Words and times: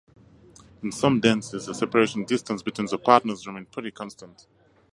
In 0.81 0.91
some 0.91 1.19
dances 1.19 1.67
the 1.67 1.75
separation 1.75 2.25
distance 2.25 2.63
between 2.63 2.87
the 2.87 2.97
partners 2.97 3.45
remains 3.45 3.67
pretty 3.71 3.91
constant. 3.91 4.47